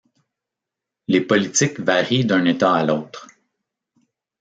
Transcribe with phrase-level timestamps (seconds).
[1.07, 3.27] Les politiques varient d'un état à l'autre.